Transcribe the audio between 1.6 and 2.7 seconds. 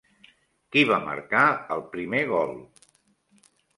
el primer gol?